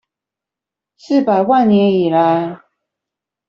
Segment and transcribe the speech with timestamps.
[0.97, 2.59] 四百萬年以來